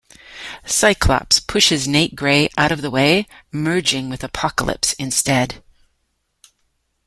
Cyclops 0.65 1.39
pushes 1.39 1.87
Nate 1.87 2.15
Grey 2.15 2.49
out 2.57 2.71
of 2.71 2.81
the 2.81 2.89
way, 2.89 3.27
merging 3.51 4.09
with 4.09 4.23
Apocalypse 4.23 4.93
instead. 4.93 5.61